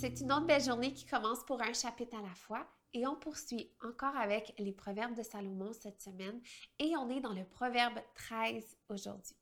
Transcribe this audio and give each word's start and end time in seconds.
C'est 0.00 0.22
une 0.22 0.32
autre 0.32 0.46
belle 0.46 0.64
journée 0.64 0.94
qui 0.94 1.04
commence 1.04 1.44
pour 1.44 1.60
un 1.60 1.74
chapitre 1.74 2.16
à 2.16 2.22
la 2.22 2.34
fois 2.34 2.66
et 2.94 3.06
on 3.06 3.16
poursuit 3.16 3.70
encore 3.84 4.16
avec 4.16 4.54
les 4.56 4.72
proverbes 4.72 5.14
de 5.14 5.22
Salomon 5.22 5.74
cette 5.74 6.00
semaine 6.00 6.40
et 6.78 6.96
on 6.96 7.10
est 7.10 7.20
dans 7.20 7.34
le 7.34 7.44
proverbe 7.44 8.00
13 8.14 8.64
aujourd'hui. 8.88 9.36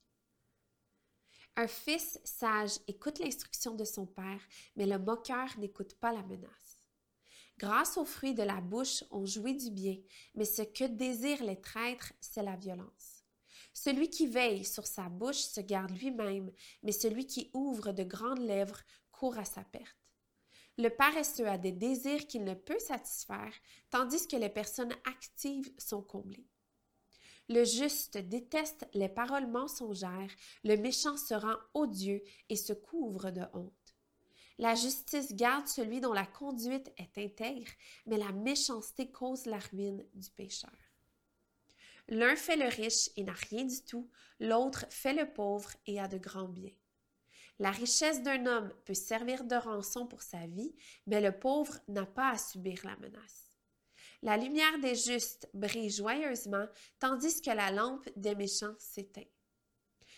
Un 1.55 1.69
fils 1.69 2.19
sage 2.25 2.73
écoute 2.89 3.21
l'instruction 3.21 3.77
de 3.77 3.85
son 3.85 4.05
père, 4.05 4.41
mais 4.75 4.87
le 4.87 4.99
moqueur 4.99 5.47
n'écoute 5.59 5.95
pas 5.95 6.13
la 6.13 6.25
menace. 6.25 6.83
Grâce 7.57 7.97
aux 7.97 8.05
fruits 8.05 8.35
de 8.35 8.43
la 8.43 8.61
bouche, 8.61 9.05
on 9.13 9.27
jouit 9.27 9.57
du 9.57 9.71
bien, 9.71 9.99
mais 10.35 10.45
ce 10.45 10.63
que 10.63 10.89
désirent 10.89 11.45
les 11.45 11.61
traîtres, 11.61 12.15
c'est 12.21 12.43
la 12.43 12.57
violence. 12.57 13.23
Celui 13.73 14.11
qui 14.11 14.27
veille 14.27 14.65
sur 14.65 14.89
sa 14.89 15.09
bouche 15.09 15.37
se 15.37 15.61
garde 15.61 15.97
lui-même, 15.97 16.51
mais 16.83 16.91
celui 16.91 17.27
qui 17.29 17.49
ouvre 17.55 17.93
de 17.93 18.03
grandes 18.03 18.45
lèvres 18.45 18.81
court 19.13 19.39
à 19.39 19.45
sa 19.45 19.63
perte. 19.63 20.08
Le 20.79 20.91
paresseux 20.91 21.49
a 21.49 21.59
des 21.59 21.73
désirs 21.73 22.29
qu'il 22.29 22.45
ne 22.45 22.55
peut 22.55 22.79
satisfaire, 22.79 23.53
tandis 23.91 24.29
que 24.29 24.37
les 24.37 24.49
personnes 24.49 24.95
actives 25.05 25.73
sont 25.77 26.03
comblées. 26.03 26.47
Le 27.49 27.65
juste 27.65 28.17
déteste 28.17 28.87
les 28.95 29.09
paroles 29.09 29.49
mensongères, 29.49 30.31
le 30.63 30.77
méchant 30.77 31.17
se 31.17 31.35
rend 31.35 31.57
odieux 31.75 32.23
et 32.49 32.55
se 32.55 32.73
couvre 32.73 33.33
de 33.33 33.43
honte. 33.55 33.73
La 34.59 34.77
justice 34.77 35.35
garde 35.35 35.67
celui 35.67 36.01
dont 36.01 36.13
la 36.13 36.27
conduite 36.27 36.93
est 36.97 37.19
intègre, 37.19 37.71
mais 38.07 38.17
la 38.17 38.31
méchanceté 38.31 39.11
cause 39.11 39.47
la 39.47 39.59
ruine 39.59 40.05
du 40.15 40.31
pécheur. 40.31 40.71
L'un 42.09 42.37
fait 42.37 42.57
le 42.57 42.69
riche 42.69 43.11
et 43.17 43.25
n'a 43.25 43.33
rien 43.33 43.65
du 43.65 43.83
tout, 43.83 44.09
l'autre 44.39 44.87
fait 44.91 45.13
le 45.13 45.33
pauvre 45.33 45.71
et 45.87 45.99
a 45.99 46.07
de 46.07 46.19
grands 46.19 46.49
biens. 46.49 46.71
La 47.59 47.71
richesse 47.73 48.23
d'un 48.23 48.47
homme 48.47 48.73
peut 48.85 48.95
servir 48.95 49.45
de 49.45 49.57
rançon 49.57 50.07
pour 50.07 50.23
sa 50.23 50.47
vie, 50.47 50.75
mais 51.07 51.21
le 51.21 51.37
pauvre 51.37 51.79
n'a 51.89 52.07
pas 52.07 52.31
à 52.31 52.39
subir 52.39 52.81
la 52.85 52.97
menace. 52.97 53.49
La 54.23 54.37
lumière 54.37 54.79
des 54.81 54.95
justes 54.95 55.49
brille 55.55 55.91
joyeusement, 55.91 56.67
tandis 56.99 57.41
que 57.41 57.51
la 57.51 57.71
lampe 57.71 58.09
des 58.17 58.35
méchants 58.35 58.75
s'éteint. 58.79 59.29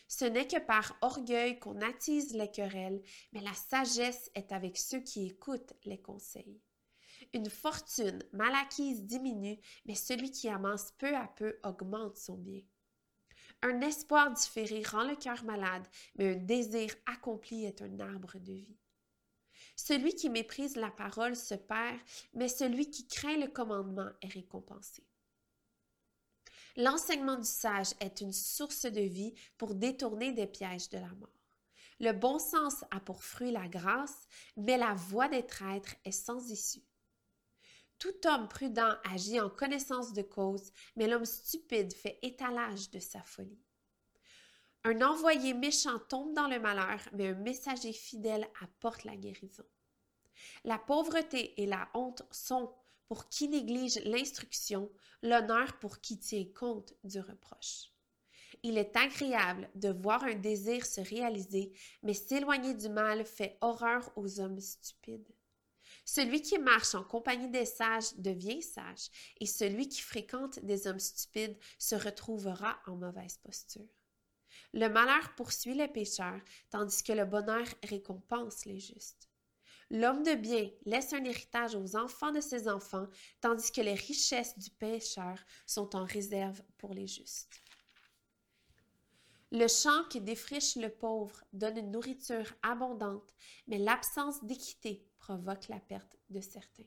Ce 0.09 0.25
n'est 0.25 0.49
que 0.49 0.59
par 0.59 0.97
orgueil 1.03 1.59
qu'on 1.59 1.81
attise 1.81 2.35
les 2.35 2.51
querelles, 2.51 3.03
mais 3.33 3.41
la 3.41 3.55
sagesse 3.55 4.31
est 4.35 4.53
avec 4.53 4.77
ceux 4.77 5.01
qui 5.01 5.27
écoutent 5.27 5.75
les 5.85 6.01
conseils. 6.01 6.61
Une 7.33 7.49
fortune 7.49 8.23
mal 8.33 8.55
acquise 8.55 9.05
diminue, 9.05 9.61
mais 9.85 9.95
celui 9.95 10.31
qui 10.31 10.49
amasse 10.49 10.93
peu 10.99 11.15
à 11.15 11.29
peu 11.37 11.59
augmente 11.63 12.17
son 12.17 12.37
bien. 12.37 12.63
Un 13.63 13.81
espoir 13.83 14.33
différé 14.33 14.83
rend 14.83 15.05
le 15.05 15.17
cœur 15.17 15.45
malade, 15.45 15.87
mais 16.17 16.35
un 16.35 16.37
désir 16.37 16.95
accompli 17.07 17.67
est 17.67 17.83
un 17.83 18.01
arbre 18.01 18.39
de 18.39 18.53
vie. 18.53 18.79
Celui 19.77 20.15
qui 20.15 20.31
méprise 20.31 20.77
la 20.77 20.91
parole 20.91 21.37
se 21.37 21.55
perd, 21.55 21.99
mais 22.35 22.49
celui 22.49 22.91
qui 22.91 23.07
craint 23.07 23.37
le 23.37 23.49
commandement 23.49 24.11
est 24.23 24.33
récompensé. 24.33 25.05
L'enseignement 26.77 27.37
du 27.37 27.49
sage 27.49 27.95
est 28.01 28.21
une 28.21 28.33
source 28.33 28.87
de 28.87 29.01
vie 29.01 29.35
pour 29.59 29.75
détourner 29.75 30.33
des 30.33 30.47
pièges 30.47 30.89
de 30.89 30.99
la 30.99 31.09
mort. 31.15 31.29
Le 31.99 32.13
bon 32.13 32.39
sens 32.39 32.85
a 32.91 33.01
pour 33.01 33.23
fruit 33.25 33.53
la 33.53 33.69
grâce, 33.69 34.27
mais 34.57 34.79
la 34.79 34.95
voie 34.95 35.29
des 35.29 35.45
traîtres 35.45 35.97
est 36.05 36.13
sans 36.13 36.51
issue. 36.51 36.90
Tout 38.01 38.27
homme 38.27 38.49
prudent 38.49 38.95
agit 39.05 39.41
en 39.41 39.51
connaissance 39.51 40.15
de 40.15 40.23
cause, 40.23 40.73
mais 40.97 41.07
l'homme 41.07 41.27
stupide 41.27 41.93
fait 41.93 42.19
étalage 42.23 42.91
de 42.91 42.99
sa 42.99 43.23
folie. 43.23 43.61
Un 44.85 45.03
envoyé 45.03 45.53
méchant 45.53 45.99
tombe 46.09 46.33
dans 46.33 46.49
le 46.49 46.59
malheur, 46.59 46.99
mais 47.13 47.29
un 47.29 47.35
messager 47.35 47.93
fidèle 47.93 48.49
apporte 48.63 49.05
la 49.05 49.17
guérison. 49.17 49.67
La 50.65 50.79
pauvreté 50.79 51.61
et 51.61 51.67
la 51.67 51.91
honte 51.93 52.23
sont, 52.31 52.75
pour 53.07 53.29
qui 53.29 53.49
néglige 53.49 54.03
l'instruction, 54.07 54.91
l'honneur 55.23 55.79
pour 55.79 56.01
qui 56.01 56.19
tient 56.19 56.47
compte 56.59 56.95
du 57.05 57.21
reproche. 57.21 57.93
Il 58.63 58.79
est 58.79 58.97
agréable 58.97 59.69
de 59.75 59.91
voir 59.91 60.25
un 60.25 60.37
désir 60.37 60.87
se 60.87 61.03
réaliser, 61.03 61.75
mais 62.03 62.15
s'éloigner 62.15 62.73
du 62.73 62.89
mal 62.89 63.27
fait 63.27 63.59
horreur 63.61 64.11
aux 64.17 64.41
hommes 64.41 64.61
stupides. 64.61 65.29
Celui 66.05 66.43
qui 66.43 66.59
marche 66.59 66.95
en 66.95 67.05
compagnie 67.05 67.49
des 67.49 67.65
sages 67.65 68.15
devient 68.17 68.63
sage, 68.63 69.09
et 69.41 69.47
celui 69.47 69.89
qui 69.89 70.01
fréquente 70.01 70.59
des 70.61 70.87
hommes 70.87 71.01
stupides 71.01 71.59
se 71.79 71.95
retrouvera 71.95 72.81
en 72.87 72.97
mauvaise 72.97 73.39
posture. 73.39 73.89
Le 74.73 74.89
malheur 74.89 75.35
poursuit 75.35 75.75
les 75.75 75.89
pécheurs, 75.89 76.41
tandis 76.71 77.03
que 77.03 77.13
le 77.13 77.25
bonheur 77.25 77.67
récompense 77.83 78.65
les 78.65 78.79
justes. 78.79 79.29
L'homme 79.91 80.23
de 80.23 80.35
bien 80.35 80.71
laisse 80.85 81.13
un 81.13 81.25
héritage 81.25 81.75
aux 81.75 81.97
enfants 81.97 82.31
de 82.31 82.41
ses 82.41 82.69
enfants, 82.69 83.09
tandis 83.41 83.73
que 83.73 83.81
les 83.81 83.95
richesses 83.95 84.57
du 84.57 84.71
pécheur 84.71 85.37
sont 85.67 85.97
en 85.97 86.05
réserve 86.05 86.63
pour 86.79 86.95
les 86.95 87.09
justes. 87.09 87.61
Le 89.53 89.67
champ 89.67 90.05
qui 90.09 90.21
défriche 90.21 90.77
le 90.77 90.89
pauvre 90.89 91.43
donne 91.53 91.79
une 91.79 91.91
nourriture 91.91 92.47
abondante, 92.63 93.35
mais 93.67 93.79
l'absence 93.79 94.45
d'équité 94.45 95.05
provoque 95.19 95.67
la 95.69 95.81
perte 95.81 96.17
de 96.31 96.41
certains. 96.41 96.85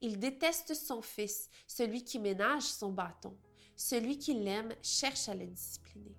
Il 0.00 0.18
déteste 0.18 0.74
son 0.74 1.02
fils, 1.02 1.50
celui 1.66 2.02
qui 2.02 2.18
ménage 2.18 2.62
son 2.62 2.90
bâton. 2.90 3.36
Celui 3.76 4.18
qui 4.18 4.32
l'aime 4.32 4.74
cherche 4.82 5.28
à 5.28 5.34
le 5.34 5.46
discipliner. 5.46 6.16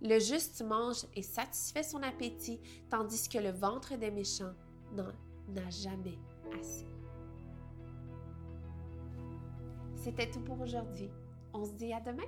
Le 0.00 0.18
juste 0.18 0.60
mange 0.62 1.06
et 1.14 1.22
satisfait 1.22 1.84
son 1.84 2.02
appétit, 2.02 2.60
tandis 2.90 3.28
que 3.28 3.38
le 3.38 3.50
ventre 3.50 3.96
des 3.96 4.10
méchants 4.10 4.54
n'en 4.92 5.12
n'a 5.48 5.70
jamais 5.70 6.18
assez. 6.58 6.86
C'était 10.02 10.28
tout 10.28 10.40
pour 10.40 10.60
aujourd'hui. 10.60 11.08
On 11.54 11.64
se 11.64 11.72
dit 11.72 11.92
à 11.92 12.00
demain. 12.00 12.26